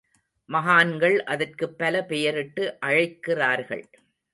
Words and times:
மகான்கள் 0.49 1.23
அதற்குப் 1.25 1.77
பல 1.77 2.03
பெயரிட்டு 2.05 2.79
அழைக்கிறார்கள். 2.79 3.85